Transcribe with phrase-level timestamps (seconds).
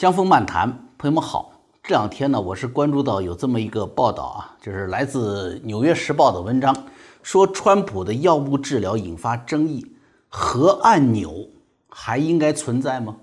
[0.00, 1.52] 江峰漫谈，朋友们好。
[1.82, 6.74] 这两天呢，我是关注到有这么一个报道啊，就是来自《纽约时报》的文章，
[7.22, 9.86] 说川普的药物治疗引发争议，
[10.30, 11.46] 核按钮
[11.90, 13.14] 还应该存在吗？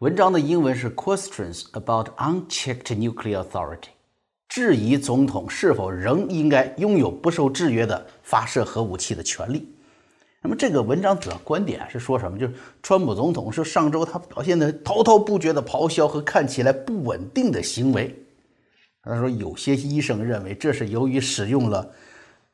[0.00, 3.90] 文章的英文是 Questions about unchecked nuclear authority，
[4.48, 9.72] 质疑总统是否仍应该拥有不受制约的发射核武器的权利。
[10.46, 12.38] 那么这个文章主要观点是说什么？
[12.38, 12.52] 就是
[12.82, 18.14] 川普总统说上周他表现的滔滔不绝的咆哮和看起来不稳定的行为。
[19.02, 21.90] 他说有些医生认为这是由于使用了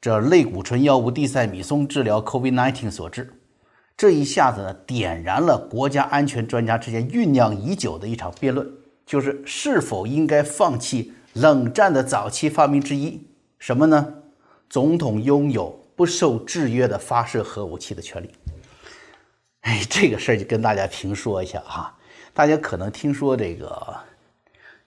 [0.01, 3.29] 这类固醇药物地塞米松治疗 COVID-19 所致。
[3.96, 8.70] 这一下子呢，点燃了国家安全专家之间酝酿已久的一场辩论，
[9.04, 13.20] 就是是否应该放弃冷战的早期发明之一，
[13.59, 14.15] 什么呢？
[14.68, 15.80] 总统拥有。
[16.00, 18.30] 不受制约的发射核武器的权利，
[19.60, 21.95] 哎，这个事儿就跟大家评说一下哈。
[22.32, 23.95] 大家可能听说这个，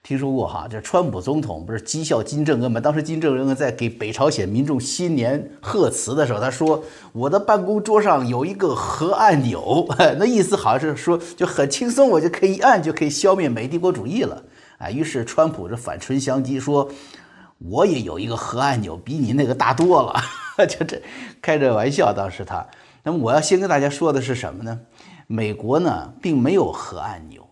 [0.01, 2.79] 听说过哈，这川普总统不是讥笑金正恩吗？
[2.79, 6.83] 当时金正恩在给北朝鲜民众新年贺词的时候，他说
[7.13, 14.43] ：“我的办公桌上有一个核按钮。” 那意思好像是说，就很轻松，我就可以一按就可以消灭美帝国主义了。
[14.79, 16.89] 啊，于是川普这反唇相讥说。
[17.59, 20.19] 我也有一个核按钮，比你那个大多了，
[20.67, 21.01] 就这
[21.41, 22.13] 开着玩笑。
[22.13, 22.65] 当时他，
[23.03, 24.79] 那么我要先跟大家说的是什么呢？
[25.27, 27.47] 美国呢并没有核按钮。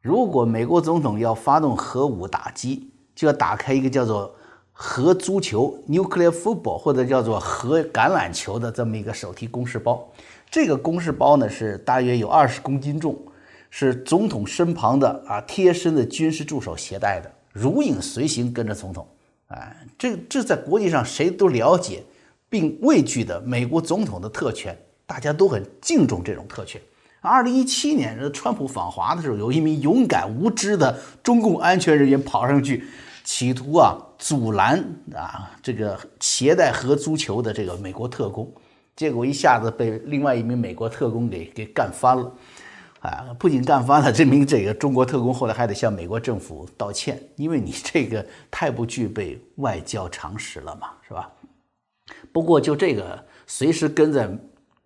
[0.00, 4.34] 如果美国总统要发动核武打击，就要打开一个叫做
[4.72, 10.06] 核足球 （nuclear football） 或者叫做核橄榄球的这么一个手提公事包。
[10.50, 13.16] 这个公事包呢是大约有二十公斤重，
[13.70, 19.06] 是总统身旁的啊贴身的军事助手携带的，如影随形跟着总统。
[19.54, 22.02] 哎，这这在国际上谁都了解
[22.48, 26.80] 并畏惧的美国总统的特权，大家都很敬重这种特权。
[27.20, 32.84] 二零一七年，川普访华的时候，有一名勇敢无知的中共安全人员跑上去，
[33.22, 38.52] 企图啊阻拦啊这个携带核足球的这个美国特工，
[38.96, 42.30] 结果一下子被另外一名美国特工给给干翻了。
[43.04, 51.30] 啊，不仅干翻了，证明这个中国特工后来还得向美国政府道歉，因为你这个太不具备外交常识了嘛，是吧？
[52.32, 54.26] 不过就这个随时跟在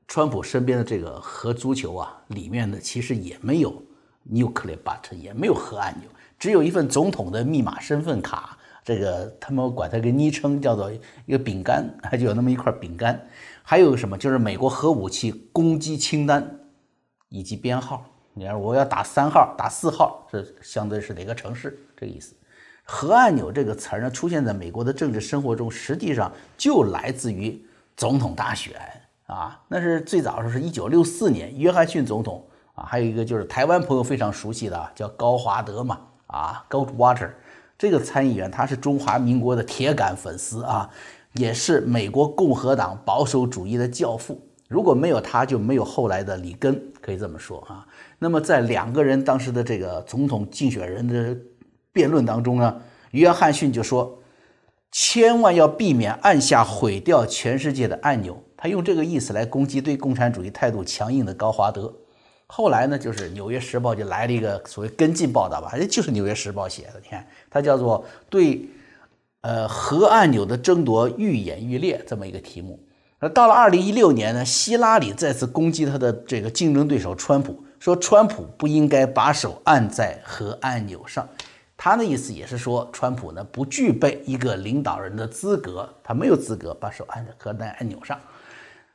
[0.08, 3.72] 川普身边的这个核足球啊，里面呢其实也没有
[4.28, 10.90] nuclear button，也没有核按钮，只有一份总统的密码身份卡，这个他们管它个昵称叫做
[11.24, 13.28] 一个饼干，就有那么一块饼干，
[13.62, 16.57] 还有什么就是美国核武器攻击清单。
[17.28, 21.78] 以及编号，你看我要打三号，打四号这相对是哪个城市？
[21.96, 22.34] 这个意思。
[22.84, 27.62] 核按钮这个词儿呢，出现在美国的政治生活中，实际上就来自于
[27.96, 28.80] 总统大选
[29.26, 29.60] 啊。
[29.68, 32.42] 那是最早时候是一九六四年，约翰逊总统
[32.74, 37.30] 啊，还有一个就是台湾朋友非常熟悉的叫高华德嘛啊，Goldwater
[37.76, 40.88] 这个参议员，他是中华民国的铁杆粉丝啊，
[41.34, 44.40] 也是美国共和党保守主义的教父。
[44.68, 47.86] 如果没有他，就没有后来的里根，可以这么说啊。
[48.18, 51.34] 那么在两个人当时的这个总统竞选人的
[51.90, 52.80] 辩论当中呢，
[53.12, 54.18] 约翰逊就说
[54.92, 61.94] ：“千万要避免按下毁掉全世界的按钮。”他用这个意思来攻击对共产主义态度强硬的高华德。
[62.46, 67.00] 后来呢，就是《纽约时报》就来了一个所谓跟进报道吧，就是《纽约时报》写的。
[67.02, 68.68] 你看，它叫做“对
[69.42, 72.78] 呃核按钮的争夺愈演愈烈”这么一个题目。
[73.26, 81.28] 到了二零一六年呢，希拉里再次攻击他的这个竞争对手川普，说川普不应该把手按在核按钮上。
[81.76, 88.16] 他的意思也是说，川普呢不具备一个领导人的资格，他没有资格把手按在核弹按钮上。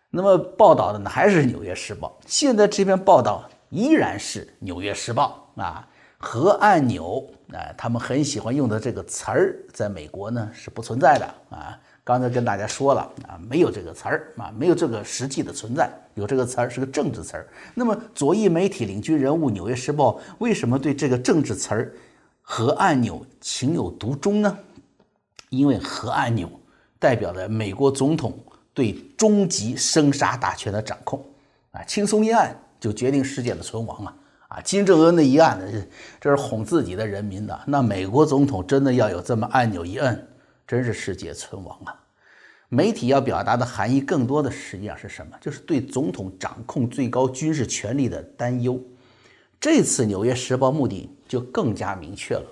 [0.09, 5.85] 那么报道的呢还是《纽约时报》，现在这篇报道依然是《纽约时报》啊，
[6.17, 11.77] 核按钮啊，他们很喜欢用的这个词儿，在美国呢是不存在的啊。
[12.03, 15.89] 刚才跟大家说了啊，没有这个词儿啊，没有这个实际的存在。
[16.15, 17.47] 有这个词儿是个政治词儿。
[17.73, 21.93] 那么左翼媒体领军人物《纽约时报》为什么对这个政治词儿
[22.43, 24.57] “核按钮”情有独钟呢？
[25.49, 26.49] 因为核按钮
[26.99, 28.37] 代表着美国总统
[28.73, 31.23] 对终极生杀大权的掌控
[31.71, 34.15] 啊，轻松一按就决定世界的存亡啊！
[34.49, 35.57] 啊，金正恩的一按，
[36.19, 37.59] 这是哄自己的人民的。
[37.65, 40.27] 那美国总统真的要有这么按钮一摁？
[40.67, 41.99] 真是世界存亡啊！
[42.69, 45.37] 媒体要表达的含义更多的实际上是什么？
[45.39, 48.81] 就是对总统掌控最高军事权力的担忧。
[49.59, 52.45] 这次《纽约时报》目的就更加明确了，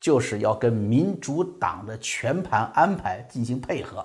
[0.00, 4.04] 就是要跟民主党的全盘安排进行配合。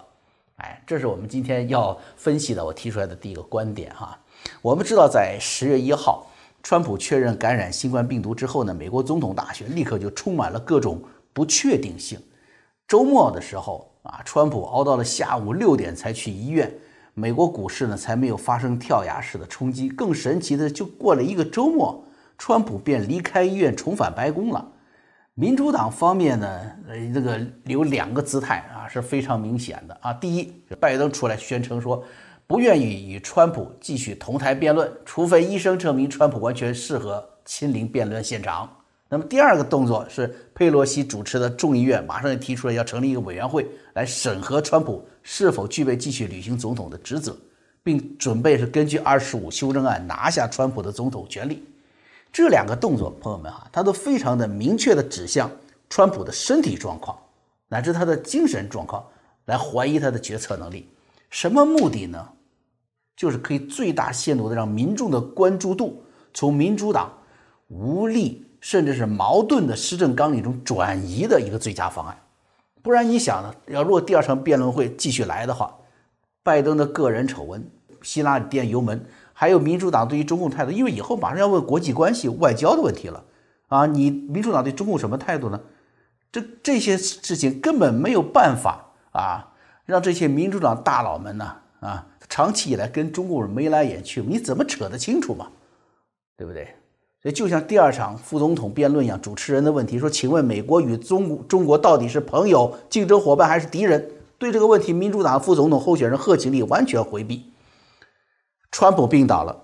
[0.57, 4.19] 哎，这是我们今天要分析的，我提出来的第一个观点哈。
[4.61, 6.27] 我们知道，在十月一号，
[6.61, 11.01] 川普确认感染新冠病毒之后呢，美国总统大选立刻就充满了各种
[11.31, 12.19] 不确定性。
[12.87, 16.71] 周末的时候啊，川普熬到了下午六点才去医院，
[17.13, 19.89] 美国股市呢才没有发生跳崖式的冲击。
[19.89, 22.03] 更神奇的，就过了一个周末，
[22.37, 24.67] 川普便离开医院重返白宫了。
[25.33, 30.13] 民主党方面呢，呃，这个有两个姿态啊是非常明显的啊。
[30.13, 32.03] 第一，拜登出来宣称说。
[32.45, 38.69] 不愿意与川普继续同台辩论，除非医生证明川普完全适合亲临辩论现场。
[39.13, 43.63] 那么第二个动作是，佩洛西主持的众议院马上就提出了要成立一个委员会
[43.93, 47.37] 来审核川普是否具备继续履行总统的职责，
[47.83, 51.63] 并准备是根据二十五修正案拿下川普的总统权力。
[52.31, 55.47] 这两个动作，朋友们哈，他都非常的明确的指向
[55.91, 57.15] 川普的身体状况
[57.67, 59.05] 乃至他的精神状况，
[59.45, 60.89] 来怀疑他的决策能力。
[61.29, 62.27] 什么目的呢？
[63.15, 66.01] 就是可以最大限度的让民众的关注度
[66.33, 67.13] 从民主党
[67.67, 72.17] 无力甚至是矛盾的施政纲领中转移的一个最佳方案。
[72.81, 73.53] 不然你想呢？
[73.67, 75.75] 要如果第二场辩论会继续来的话，
[76.43, 77.69] 拜登的个人丑闻、
[78.01, 83.21] 希拉里电油门，还有民主党对于中共态度，因为以后马上要问国际关系、外交的问题了
[83.67, 83.85] 啊！
[83.85, 85.59] 你民主党对中共什么态度呢？
[86.31, 89.51] 这这些事情根本没有办法啊！
[89.85, 95.49] 让这些民主党大佬们呢，啊，长期以来跟中共人眉来眼去，你怎么扯得清楚嘛？
[96.37, 96.73] 对不对？
[97.23, 107.53] 所以就像第二场副总统辩论一样，主持人的问题说：“请问美国与中中国到底是朋友、竞争伙伴还是敌人？”对这个问题，民主党副总统候选人贺锦丽完全回避。
[108.71, 109.57] 川普病倒了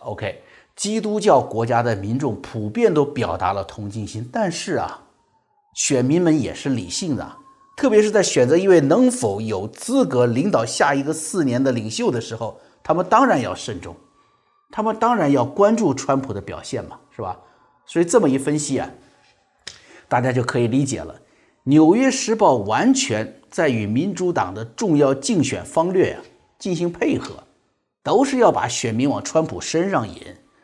[0.00, 0.42] ，OK，
[0.76, 5.04] 基督教国家的民众普遍都表达了同情心，但是啊，
[5.74, 7.32] 选民们也是理性的。
[7.78, 13.96] 特别是在选择一位能否有资格领导下一个四年的领袖的时候，他们当然要慎重，
[14.70, 17.38] 他们当然要关注川普的表现嘛，是吧？
[17.86, 18.90] 所以这么一分析啊，
[20.08, 21.14] 大家就可以理解了。
[21.62, 26.22] 《纽约时报》完全在与民主党的重要竞选方略啊
[26.58, 27.42] 进行配合，
[28.02, 30.20] 都是要把选民往川普身上引，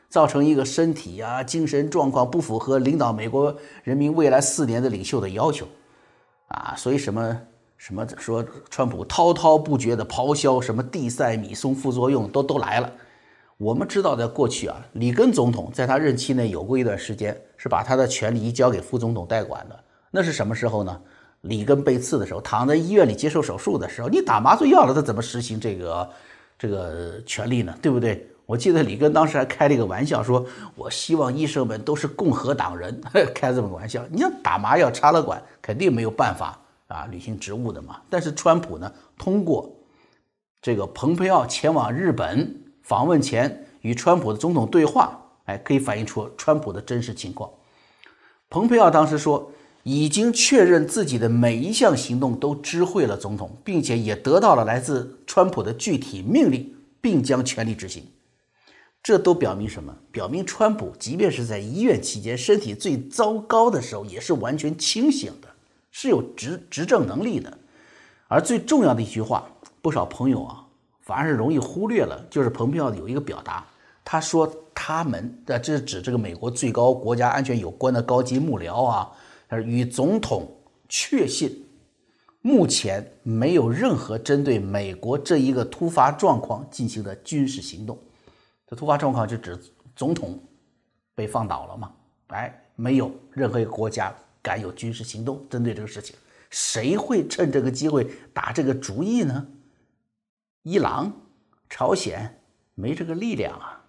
[0.08, 5.66] 造成一个身体啊精神状况不符合领导美国人民未来四年的领袖的要求。
[6.49, 7.40] 啊，所以什么
[7.78, 12.93] 什么说川普滔滔不绝的咆哮，什么地塞米松副作用都都来了。
[13.62, 19.79] 我们知道，在过去啊，里根总统在他任期内有过一段时间是把他的权力移交给副总统代管的。
[20.11, 21.00] 那是什么时候呢？
[21.43, 26.11] 里根被刺的时候，躺在医院里接受手术的时候，你打麻醉药了，他怎么实行这个
[26.59, 27.73] 这个权利呢？
[27.81, 28.29] 对不对？
[28.47, 30.44] 我记得里根当时还开了一个玩笑，说
[30.75, 33.00] 我希望医生们都是共和党人，
[33.32, 34.05] 开这么个玩笑。
[34.11, 38.00] 你像打麻药插了管，肯定没有办法啊履行职务的嘛。
[38.11, 39.73] 但是川普呢，通过
[40.61, 42.62] 这个蓬佩奥前往日本
[42.92, 47.48] 访问前与川普的总统对话，哎，可以反映出川普的真实情况。
[48.50, 49.50] 蓬佩奥当时说，
[49.82, 58.04] 已经确认自己的每一项行动都知会了总统，并且也得到了来自川普的具体命令，并将全力执行。
[59.02, 59.96] 这都表明什么？
[60.10, 65.48] 表明川普即便是在医院期间身体最糟糕的时候，也是完全清醒的，
[65.90, 67.56] 是有执执政能力的。
[68.28, 69.48] 而最重要的一句话，
[69.80, 70.62] 不少朋友啊
[71.12, 73.62] 反而是容易忽略了，就是蓬佩奥有一个表达，
[74.03, 79.12] 他说他们的这是指这个美国最高国家安全有关的高级幕僚啊，
[79.47, 80.50] 他与总统
[80.88, 81.54] 确信，
[82.40, 87.99] 目前没有任何针对美国这一个突发状况进行的军事行动。
[88.66, 89.61] 这突发状况就指
[89.95, 90.42] 总统
[91.14, 91.92] 被放倒了嘛？
[92.28, 96.16] 哎，没有任何一个国家敢有军事行动针对这个事情。
[96.49, 99.47] 谁会趁这个机会打这个主意呢？
[100.62, 101.12] 伊朗、
[101.69, 102.40] 朝鲜
[102.75, 103.85] 没这个力量啊。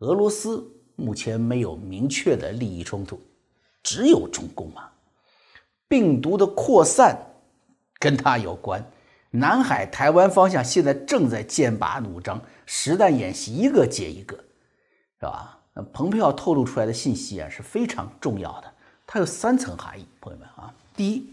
[0.00, 0.64] 俄罗斯
[0.96, 3.20] 目前没有明确的利益冲突，
[3.82, 4.92] 只有中共啊。
[5.88, 7.18] 病毒的扩散
[7.98, 8.84] 跟他有关。
[9.30, 14.36] 南海、台湾方向现在正在剑拔弩张，实弹演习一个接一个，
[15.18, 15.58] 是吧？
[15.72, 18.72] 那蓬佩奥透露出来的信息啊是非常重要的，
[19.04, 20.72] 它有三层含义，朋友们啊。
[20.96, 21.26] 第一，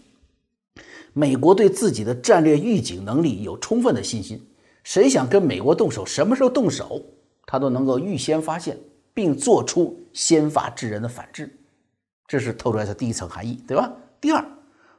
[1.12, 4.44] 美国对自己的战略预警能力有充分的信心，
[4.84, 7.02] 谁想跟美国动手，什么时候动手，
[7.46, 8.78] 他都能够预先发现，
[9.14, 11.54] 并做出先发制人的反制，
[12.26, 13.92] 这是透出来的第一层含义，对吧？
[14.20, 14.44] 第二。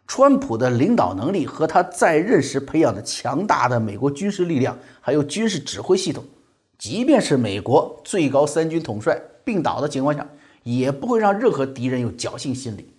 [0.05, 6.21] 川普的领导能力和他在任时培养的强大的美国军事力量，还有军事指挥系统，
[6.77, 10.27] 即便是美国最高三军统帅病倒的情况下，
[10.63, 12.93] 也不会让任何敌人有侥幸心理，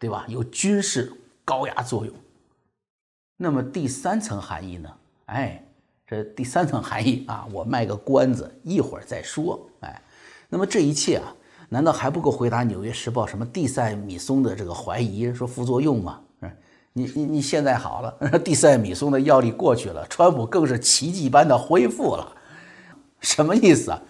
[0.00, 0.26] 对吧？
[0.28, 1.12] 有军事
[1.44, 2.12] 高压作用。
[3.36, 4.92] 那么第三层含义呢？
[5.26, 5.64] 哎，
[6.12, 9.58] 这第三层含义啊，我卖个关子，一会儿再说。
[9.80, 10.02] 哎，
[10.50, 11.32] 那么这一切啊，
[11.70, 16.20] 难道还不够回答《纽约时报》什么地塞米松的这个怀疑，说副作用吗？
[16.92, 18.14] 你你你现在好了，
[18.44, 22.30] 地塞米松的药力过去了，川普更是奇迹般的恢复了，
[23.20, 24.02] 什么意思啊？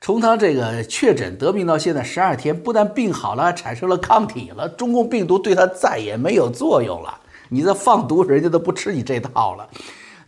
[0.00, 7.20] 从他这个确诊得病到现在十二天，不但病好了，产生了抗体了，中共病毒对他再也没有作用了。
[7.48, 9.68] 你这放毒，人家都不吃你这套了。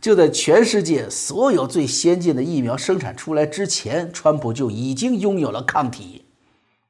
[0.01, 6.25] 就在全世界所有最先进的疫苗生产出来之前，川普就已经拥有了抗体。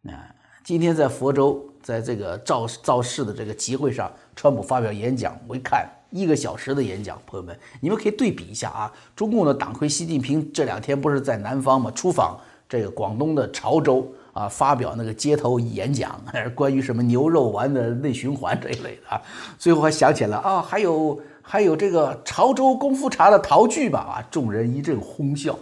[0.07, 0.35] 啊，
[0.65, 4.13] 今天在佛州，在这个造造势的这个集会上。
[4.35, 8.93] 川普发表演讲，我一看一个小时的演讲，朋友们，你们可以对比一下啊。
[9.15, 11.91] 中共的党魁习近平这两天不是在南方吗？
[11.93, 16.23] 出访这个广东的潮州啊，发表那个街头演讲，
[16.55, 19.23] 关于什么牛肉丸的内循环这一类的啊。
[19.59, 25.57] 最后还想起来啊，还有还有这个潮州功夫茶的陶具吧啊，众人一阵哄笑。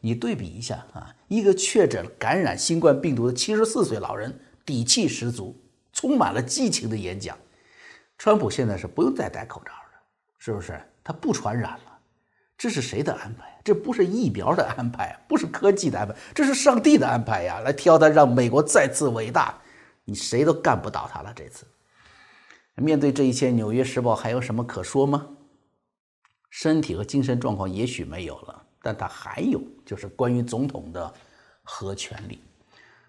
[0.00, 5.60] 你对比一下啊，一个确诊感染新冠病毒的七十四岁老人，底气十足，
[5.92, 7.36] 充满了激情的演讲。
[8.16, 10.00] 川普现在是不用再戴口罩了，
[10.38, 10.80] 是不是？
[11.02, 11.98] 他不传染了，
[12.56, 13.58] 这是谁的安排？
[13.64, 17.58] 这不是疫苗的安排，不是科技的安排，这是上帝的安排呀！
[17.60, 19.58] 来挑他，让美国再次伟大，
[20.04, 21.32] 你谁都干不倒他了。
[21.34, 21.66] 这次，
[22.82, 25.28] 面对这一切，《纽约时报》还有什么可说吗？
[26.50, 31.12] 身体和精神状况也许没有了，但他还有，就是关于总统的
[31.62, 32.38] 核权利，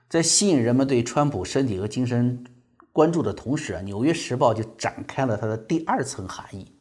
[0.10, 2.44] 在吸引人们对川普身体和精神。
[2.92, 6.72] 关注的同时啊，《纽约时报》就展开了它的第二层含义，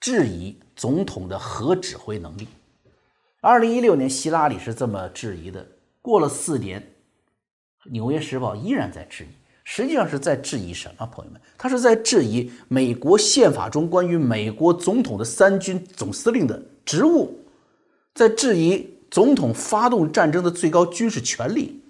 [0.00, 2.48] 质疑总统的核指挥能力。
[3.42, 5.66] 二零一六年，希拉里是这么质疑的。
[6.00, 6.80] 过了四年，
[7.90, 9.28] 《纽约时报》依然在质疑。
[9.64, 11.06] 实际上是在质疑什么？
[11.06, 17.38] 朋友们，他是在质疑美国宪法中关于美国总统的三军总司令的职务，
[18.14, 21.80] 在质疑总统发动战争的最高军事权力。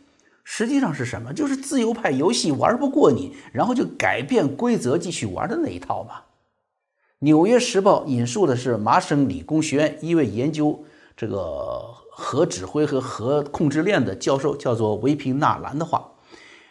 [0.45, 1.33] 实际上是什么？
[1.33, 6.27] 就是自由派游戏玩不过你，然后就改变规则继续玩的那一套吧。
[7.25, 10.85] 《纽约时报》引述的是麻省理工学院一位研究
[11.17, 16.12] 这个核指挥和核控制链的教授，叫做维平纳兰的话。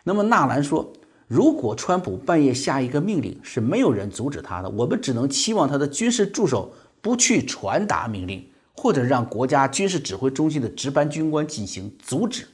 [0.04, 0.92] 那么纳兰说，
[1.28, 12.48] 如果川普半夜下一个命令，是没有人阻止他的，我们只能期望他的军事助手不去传达命令，或者让国家军事指挥中心的值班军官进行阻止。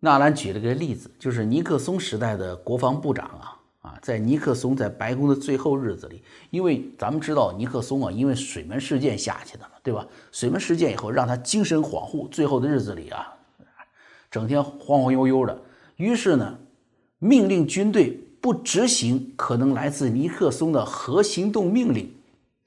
[0.00, 10.06] 纳兰举了个例子，就是尼克松时代的国防部长啊啊，在尼克松在白宫的最后日子里，因为咱们知道尼克松啊，因为水门事件下去的嘛，对吧？
[10.30, 13.34] 水门事件以后让他精神恍惚，最后的日子里啊，
[14.30, 15.60] 整天晃晃悠悠的。
[16.02, 16.58] 于是呢，
[17.20, 22.12] 命令军队不执行可能来自尼克松的核行动命令，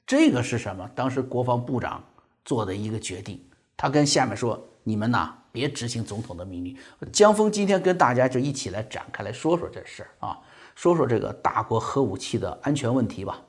[0.08, 0.90] 这个是什么？
[0.96, 2.02] 当时国防部长
[2.46, 3.38] 做的一个决定，
[3.76, 6.76] 他跟下面说：“你们呐。”别执行总统的命令。
[7.14, 10.38] 江峰今天跟大家就一起来展开来说说这事儿啊，
[10.76, 13.42] 说说这个大国核武器的安全问题吧。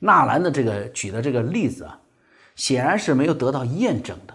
[0.00, 2.00] 纳兰的这个举的这个例子啊，
[2.56, 4.34] 显然是没有得到验证的，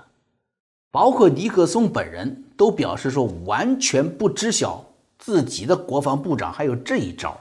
[0.92, 4.86] 包括尼克松本人都表示说完全不知晓
[5.18, 7.36] 自己的国防部长还有这一招。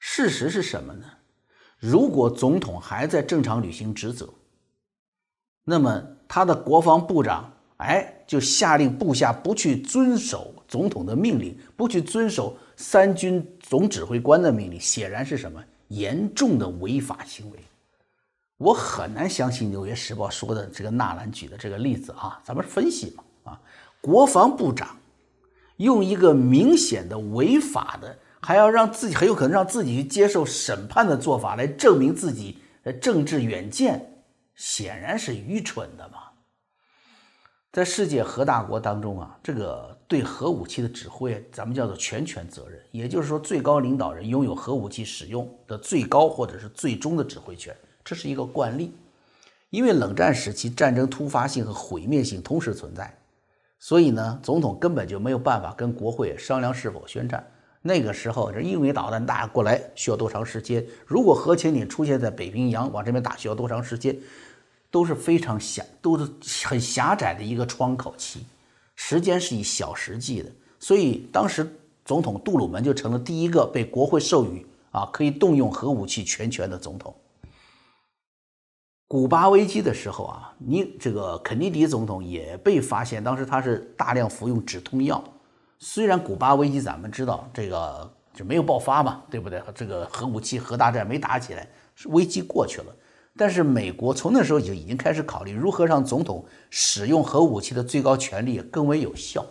[0.00, 1.04] 事实是什么呢？
[1.78, 4.28] 如果总统还在正常履行职责，
[5.62, 7.48] 那么他的国防部长。
[7.76, 17.58] 哎，就下令部下不去遵守总统的命令，不去遵守三军总指挥官的命令，显然是什么严重的违法行为。
[18.56, 23.60] 我很难相信《纽约时报》说的这个纳兰举的这个例子啊，咱们分析嘛啊，
[24.02, 24.98] 国防部长
[25.78, 34.24] 用一个明显的违法的，还要让自己很有可能让自己去接受审判的做法来证明自己的政治远见，
[34.56, 36.18] 显然是愚蠢的嘛。
[37.72, 48.94] 在世界核大国当中啊，这个对核武器的指挥，咱们叫做全权责任，也就是说，最高领导人拥有核武器使用的最高或者是最终的指挥权，这是一个惯例。
[49.70, 53.16] 因为冷战时期战争突发性和毁灭性同时存在，
[53.84, 57.44] 所以呢，总统根本就没有办法跟国会商量是否宣战。
[57.82, 60.86] 那个时候，这英美导弹打过来需要多长时间？
[61.04, 64.16] 如果核潜艇出现在北冰洋，往这边打需要多长时间？
[64.88, 68.46] 都是非常狭，都是很狭窄的一个窗口期，
[68.94, 71.68] 时间是以小时计的，所以当时
[72.04, 77.12] 总统杜鲁门就成了第一个被国会授予啊可以动用核武器全权的总统。
[79.12, 85.22] 古巴危机的时候啊，你这个肯尼迪总统也被发现，当时他是大量服用止痛药，
[85.78, 89.62] 虽然古巴危机咱们知道这个就没有爆发嘛，对不对？
[89.74, 92.86] 这个核武器核大战没打起来，是危机过去了。
[93.36, 99.44] 但是美国从那时候就已经开始考虑如何让总统使用核武器的最高权力更为有效。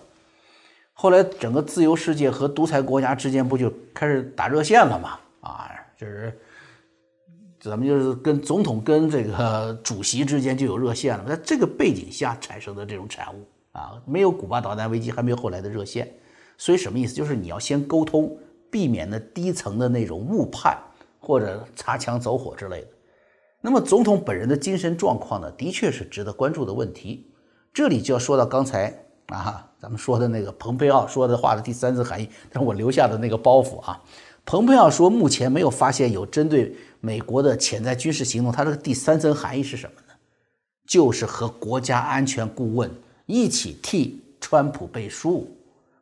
[0.92, 5.20] 后来整个自由世界和独裁国家之间不就开始打热线了吗？
[5.42, 6.36] 啊，就是
[7.62, 11.24] 咱们就是跟总统跟这个主席之间就有热线了。
[11.26, 16.12] 在这个背景下产生的这种产物啊，没有古巴导弹危机，还没有后来的热线。
[16.58, 17.14] 所以什么意思？
[17.14, 18.36] 就是你要先沟通，
[18.72, 20.76] 避免那低层的那种误判
[21.20, 22.88] 或者擦枪走火之类的。
[23.62, 27.32] 那么，总统本人的精神状况呢，的确是值得关注的问题。
[27.72, 28.92] 这里就要说到刚才
[29.28, 34.02] 啊，咱们说的那个蓬佩奥说的话的第三层含义，但是我留下的那个包袱啊。
[34.46, 38.52] 蓬佩奥说，目前没有发现有针对美国的潜在军事行动。
[38.52, 40.14] 他这个第三层含义是什么呢？
[40.86, 42.92] 就是和国家安全顾问
[43.26, 45.50] 一起替川普背书，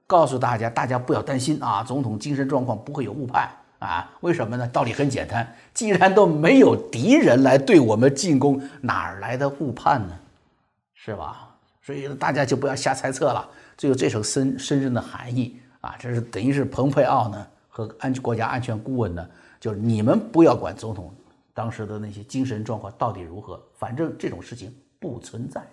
[0.08, 3.50] 告诉大家，大家不要担心啊，总统精神状况不会有误判。
[3.80, 4.68] 啊，为什么呢？
[4.68, 10.14] 道理很简单，既然都没有敌人来对我们进攻，哪来的误判呢？
[10.94, 11.56] 是吧？
[11.82, 13.48] 所以大家就不要瞎猜测了。
[13.78, 17.48] 这有这层深深深的含义啊，这是等于是蓬佩奥呢
[17.80, 21.14] 和安国家安全顾问呢，就是你们不要管总统
[21.54, 25.66] 当时的那些精神状况到底如何，反正这种事情不存在，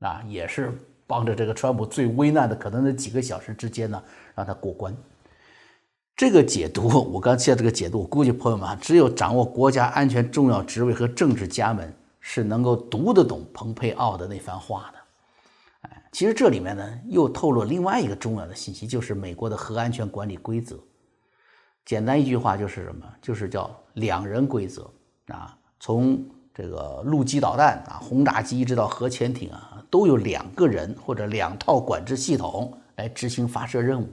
[0.00, 4.02] 啊，也是帮着这个川普最危难的可能那几个小时之间呢，
[4.34, 4.94] 让他过关。
[6.14, 14.98] 这个解读，我刚才这个解读，我估计朋友们只有掌握国家安全重要职位和政治家们是能够读得懂蓬佩奥的那番话的。
[15.88, 20.78] 哎，其实这里面呢，又透露另外一个重要的信息，就是美国的核安全管理规则。
[21.84, 23.06] 简单一句话就是什么？
[23.20, 24.88] 就是叫两人规则
[25.28, 25.56] 啊。
[25.80, 26.24] 从
[26.54, 34.08] 这个陆基导弹啊、轰炸机一直到核潜艇啊，都有两个人或者两套管制系统来执行发射任务。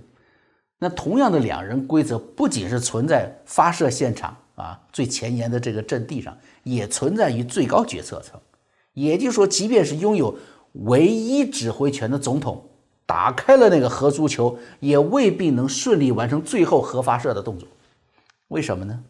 [0.80, 8.40] 那同样的两人规则不仅是存在发射现场啊最前沿的这个阵地上，也存在于最高决策层。
[8.94, 10.36] 也就是说，即便是拥有
[10.72, 12.69] 唯一指挥权的总统，
[13.10, 17.68] 打开了那个核足球，也未必能顺利完成最后核发射的动作。
[18.50, 19.04] 为什么呢？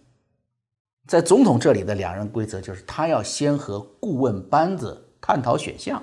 [1.06, 6.02] 在总统这里的两人规则就是，他要先和顾问班子探讨选项，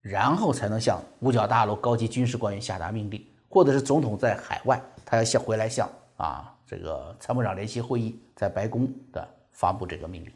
[0.00, 3.22] 然后才能向五角大楼高级军事官员下达命令。
[3.50, 10.32] 或者是总统在海外，他要向回来向啊这个参谋长联席会议在白宫的发布这个命令，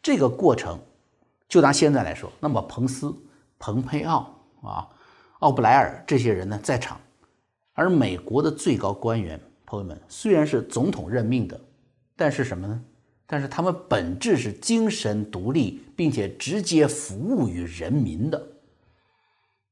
[0.00, 0.78] 这个过程
[1.48, 3.12] 就拿现在来说，那么彭斯、
[3.58, 4.88] 蓬佩奥啊、
[5.46, 7.00] 奥布莱尔这些人呢在场，
[7.72, 11.60] 而美国的最高官员朋友们虽然是总统任命的，
[12.16, 12.82] 但是什么呢？
[13.28, 18.44] 但是他们本质是精神独立，并且直接服务于人民的。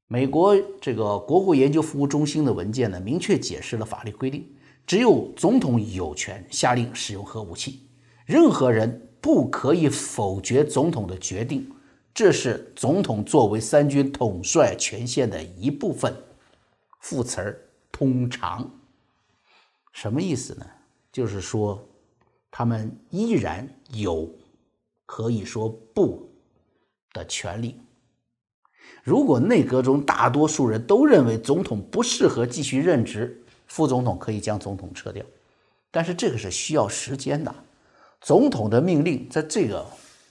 [0.07, 4.47] 美国这个国会研究服务中心的文件呢，明确解释了法律规定，
[4.87, 7.81] 只有总统有权下令使用核武器，
[8.27, 11.69] 任何人不可以否决总统的决定，
[12.15, 16.15] 这是总统作为三军统帅权限的一部分。
[17.01, 18.71] 副词儿通常
[19.93, 20.65] 什么意思呢？
[21.13, 21.85] 就是说，
[22.51, 24.31] 他们依然有
[25.05, 26.33] 可以说不
[27.13, 27.81] 的权利。
[29.03, 35.25] 如果内阁中大多数人都认为总统不适合继续任职，副总统可以将总统撤掉，
[35.91, 37.55] 但是这个是需要时间的。
[38.21, 39.87] 总统的命令在这个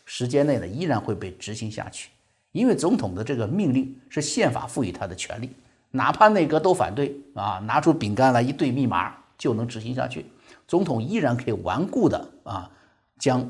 [0.06, 2.10] 时间内呢，依然会被执行下去，
[2.52, 5.50] 因为总统的这个命令是宪法赋予他的权利，
[5.92, 10.26] 哪怕内阁都反对啊，拿出饼干来一对密码就能执行下去，
[10.68, 12.70] 总统依然可以顽固的啊，
[13.18, 13.50] 将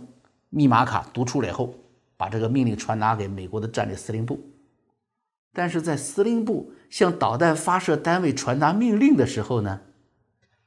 [0.50, 1.74] 密码卡读出来后，
[2.16, 4.40] 把这个命令传达给美国的战略司令部。
[5.56, 9.82] 但是在司令部向导弹发射单位传达命令的时候呢，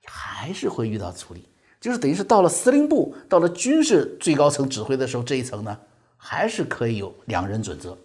[0.05, 1.49] 还是会遇到阻力，
[1.87, 5.79] 就是等于是到了司令部，到了军事最高层指挥的时候，这一层呢，
[6.17, 7.97] 还是可以有两人准则。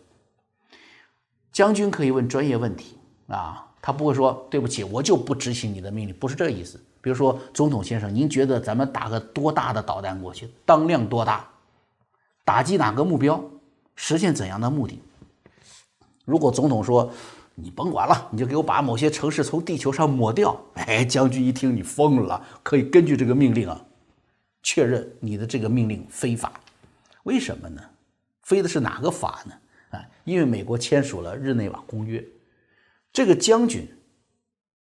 [1.52, 6.80] 将军可以问专业问题啊，他不会说对不起，我就不执行你的命令，不是这个意思。
[7.02, 11.50] 比如说，总统先生，您觉得咱们打个多大的导弹过去，当量多大，
[12.46, 13.44] 打击哪个目标，
[13.96, 15.02] 实现怎样的目的？
[16.24, 17.12] 如果总统说
[17.56, 23.86] ：“你甭管了，你就给我把某些城市从地球上抹掉。”哎，将军一听你疯了，可以根据这个命令啊，
[24.64, 26.54] 确认你的这个命令非法。
[27.24, 27.82] 为什么呢？
[28.42, 29.54] 非的是哪个法呢？
[29.92, 32.24] 啊，因为美国签署了日内瓦公约。
[33.14, 33.88] 这个将军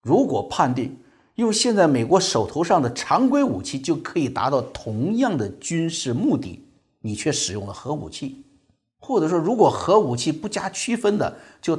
[0.02, 0.96] 如果判定
[1.34, 6.64] 用现在美国手头上的常规武器就可以达到同样的军事目的，
[7.00, 8.44] 你却使用了核武器。
[8.98, 11.78] 或者说，如果核武器不加区分的，就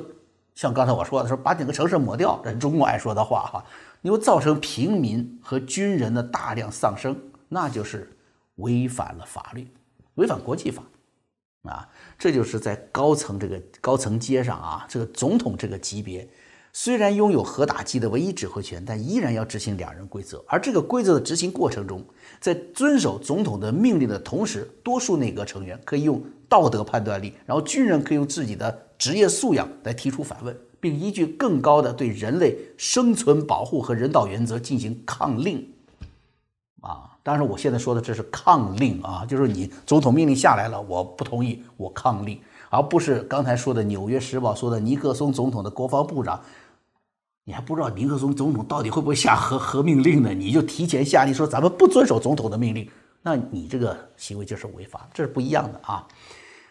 [0.53, 3.65] 像刚才我说的，说把整个城市抹掉，这是中共爱说的话哈，
[4.01, 8.11] 你会造成平民和军人的大量丧生，那就是
[8.55, 9.67] 违反了法律，
[10.15, 10.83] 违反国际法，
[11.63, 11.87] 啊，
[12.19, 16.27] 这就是在高层这个高层阶上啊，这个总统这个级别，
[16.73, 20.43] 虽然拥有核打击的唯一指挥权，但依然要执行两人规则。
[20.47, 22.05] 而这个规则的执行过程中，
[22.39, 35.67] 在遵守总统的命令的同时，多数内阁成员可以用道德判断力，然后军人可以用自己的职业素养来提出反问，并依据更高的对人类生存保护和人道原则进行抗令。
[36.81, 37.09] 啊。
[37.23, 46.39] 当然，我现在说的这是抗令啊，就是你总统命令下来了，我不同意，我抗令，而不是刚才说的《纽约时报》说的尼克松总统的国防部长，
[47.43, 50.31] 你还不知道尼克松总统到底会不会下核核命令呢？
[50.31, 52.87] 你就提前下令说咱们不遵守总统的命令，
[53.23, 56.07] 那你这个行为就是违法，这是不一样的啊。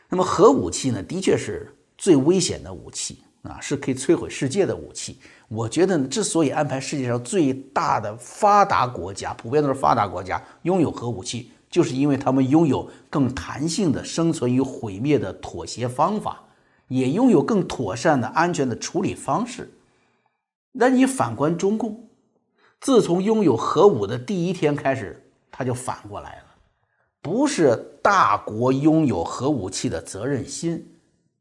[0.09, 5.21] 那么核武器呢，的确是最危险的武器啊，是可以摧毁世界的武器。
[5.49, 16.43] 我觉得，之所以安排世界上最大的发达国家，普遍都是发达国家拥有核武器，就是因为他们拥有更弹性的生存与毁灭的妥协方法，
[16.89, 19.71] 也拥有更妥善的安全的处理方式。
[20.73, 22.09] 那你反观中共，
[22.81, 26.45] 自从拥有核武的第一天开始，他就反过来了，
[27.21, 30.90] 不是大国拥有核武器的责任心。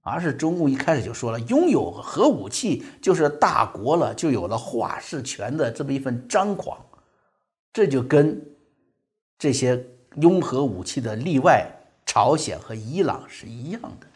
[0.10, 6.78] 而是中共一开始就说了，拥有核武器就是大国了，就有了话事权的这么一份张狂，
[7.72, 8.42] 这就跟
[9.38, 11.70] 这些拥核武器的例外，
[12.06, 14.08] 朝鲜和伊朗是一样的。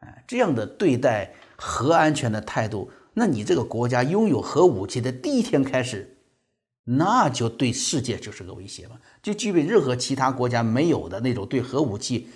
[0.00, 6.16] 哎，这样的对待核安全的态度，那你这个国家拥有核武器的第一天开始，
[6.84, 12.28] 那就对世界就是个威胁嘛，就具备任何其他国家没有的那种对核武器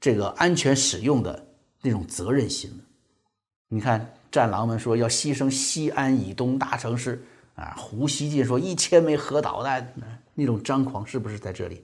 [0.00, 1.46] 这个安全使用的。
[1.84, 2.70] 那种责任心
[3.68, 7.22] 你看战狼们说要牺牲西安以东大城市
[7.54, 9.92] 啊，胡锡进说一千枚核导弹，
[10.34, 11.82] 那种张狂是不是在这里？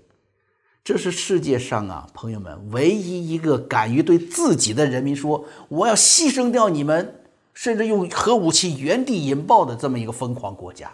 [0.82, 7.20] 这是世界上啊，朋友们唯一一个敢于对自己的人民说我要牺牲掉你们，
[7.52, 10.90] 甚至用核武器原地引爆的这么一个疯狂国家。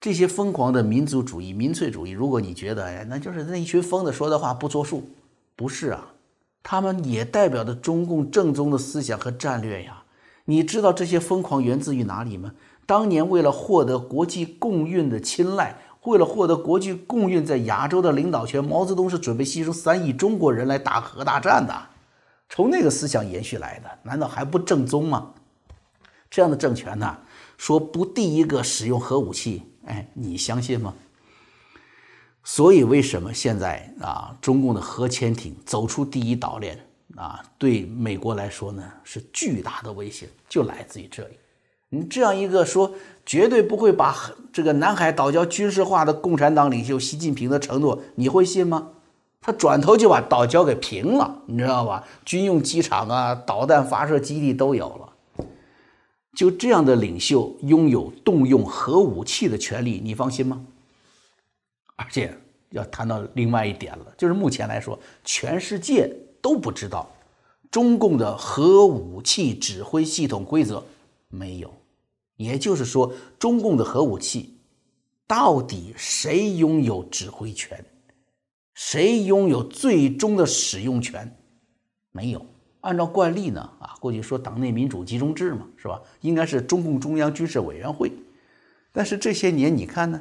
[0.00, 5.08] 这些疯狂的民族主义、民粹主义，如果你觉得哎，那就是那一群疯子说的话不作数，
[5.54, 6.11] 不是啊。
[6.62, 10.04] 他们也代表着中共正宗的思想和战略呀！
[10.44, 12.52] 你知道这些疯狂源自于哪里吗？
[12.86, 21.74] 当年为了获得国际共运的青睐，为了获得国际共运在亚洲的领导权，毛泽东是准备牺牲三亿中国人来打核大战的，
[22.48, 25.30] 从那个思想延续来的，难道还不正宗吗？
[26.28, 27.18] 这样的政权呢，
[27.56, 30.92] 说不第一个使用核武器，哎，你相信吗？
[32.44, 36.76] 所以，为什么现在啊，中共的核潜艇走出第一岛链
[37.16, 41.34] 啊，对美国来说呢是巨大的威胁，就来自于这里。
[41.90, 42.92] 你这样一个说
[43.24, 44.16] 绝对不会把
[44.52, 48.88] 这个南海岛礁军事化的共产党领袖习近平的承诺，你会信吗？
[49.40, 52.04] 他转头就把岛礁给平了，你知道吧？
[52.24, 55.46] 军用机场啊，导弹发射基地都有了。
[56.34, 60.64] 就这样的领袖拥有动用核武器的权利，你放心吗？
[62.02, 62.36] 而且
[62.70, 66.10] 要谈到另外一点了，就是目前来说，全世界
[66.40, 67.10] 都不知道
[67.70, 70.84] 中共的核武器指挥系统规则
[71.28, 71.72] 没有，
[72.36, 74.58] 也就是说，中共的核武器
[75.26, 77.84] 到底谁拥有指挥权，
[78.74, 81.34] 谁拥有最终的使用权？
[82.10, 82.44] 没有。
[82.80, 86.02] 按照惯例呢，啊，过去说党内民主集中制嘛，是吧？
[86.20, 88.10] 应该是中共中央军事委员会，
[88.90, 90.20] 但是这些年你看呢，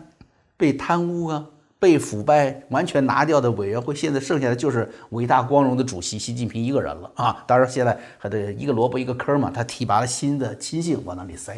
[0.58, 1.50] 被贪污啊。
[1.82, 7.44] 被腐败完全拿掉的委员会，现在剩下的就是伟大光荣的主席习近平一个人了啊！
[7.48, 11.58] 当然，现在还得一个萝卜一个坑嘛，他提拔了新的亲信往那里塞。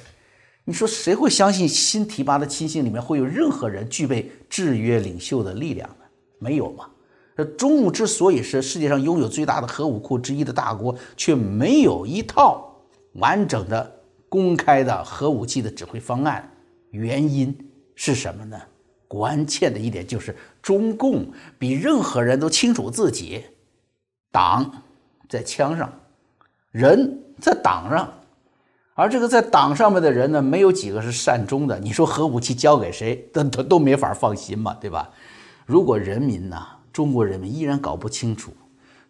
[0.63, 6.05] 你说谁会相信新提拔的亲信里面会有任何人具备制约领袖的力量呢？
[6.39, 6.85] 没有嘛？
[7.35, 12.73] 这中共之所以是世界上拥有最大的核武库之一的大国，却没有一套
[13.15, 16.49] 完整的公开的核武器的指挥方案，
[16.91, 17.53] 原因
[17.93, 18.57] 是什么呢？
[19.13, 23.43] 关键的一点就是，中共比任何人都清楚自己，
[24.31, 24.81] 党
[25.29, 25.93] 在枪上，
[26.71, 28.11] 人在党上，
[28.95, 31.77] 而这个在党上面的人呢，没有几个是善终的。
[31.77, 35.11] 你说核武器交给谁，都都都没法放心嘛，对吧？
[35.67, 38.51] 如果人民呐，中国人民依然搞不清楚，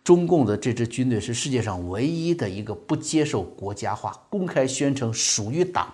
[0.03, 5.87] 中共的这支军队是世界上唯一的一个不接受国家化、公开宣称属于党，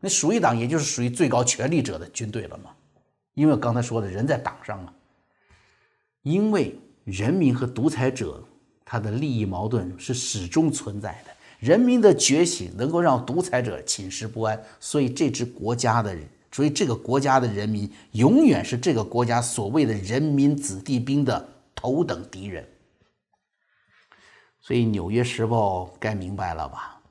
[0.00, 2.68] 那属于党，也就是属于最高权力者的军队了吗？
[3.34, 4.94] 因为刚才说的人在党上啊，
[6.22, 8.42] 因为人民和独裁者
[8.84, 22.66] 他的利益矛盾是始终存在的，人民的觉醒能够让独裁者寝食不安，所以这支国家的人，所以这个国家的人民永远是这个国家所谓的人民子弟兵的头等敌人。
[24.60, 27.02] 所以《纽约时报》该明白了吧？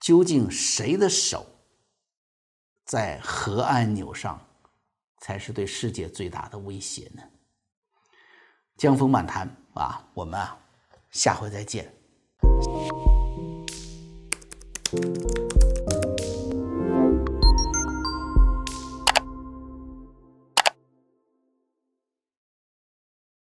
[0.00, 1.46] 究竟谁的手
[2.84, 4.38] 在核按钮上，
[5.22, 7.22] 才是对世界最大的威胁呢。
[8.76, 10.58] 江峰漫谈啊，我们啊，
[11.12, 11.94] 下回再见。